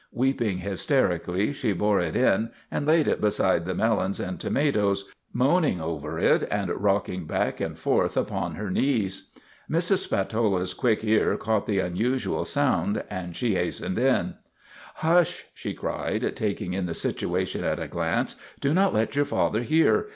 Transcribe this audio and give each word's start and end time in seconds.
Weeping 0.11 0.57
hysterically 0.57 1.53
she 1.53 1.73
bore 1.73 1.99
it 1.99 2.15
in 2.15 2.49
and 2.71 2.87
laid 2.87 3.07
it 3.07 3.21
beside 3.21 3.65
the 3.67 3.75
melons 3.75 4.19
and 4.19 4.39
tomatoes, 4.39 5.13
moaning 5.31 5.79
over 5.79 6.17
it 6.17 6.47
and 6.49 6.71
rock 6.71 7.07
ing 7.07 7.25
back 7.25 7.59
and 7.61 7.77
forth 7.77 8.17
upon 8.17 8.55
her 8.55 8.71
knees. 8.71 9.29
Mrs. 9.69 9.99
Spatola's 9.99 10.73
quick 10.73 11.03
ear 11.03 11.37
caught 11.37 11.67
the 11.67 11.77
unusual 11.77 12.45
sound 12.45 13.03
and 13.11 13.35
she 13.35 13.53
hastened 13.53 13.99
in.; 13.99 14.33
Hush!' 14.95 15.45
she 15.53 15.75
cried, 15.75 16.35
taking 16.35 16.73
in 16.73 16.87
the 16.87 16.95
situation 16.95 17.63
at 17.63 17.77
a 17.79 17.87
glance." 17.87 18.37
Do 18.59 18.73
not 18.73 18.95
let 18.95 19.15
your 19.15 19.25
father 19.25 19.61
hear. 19.61 20.07